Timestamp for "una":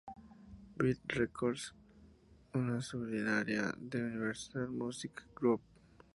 2.55-2.81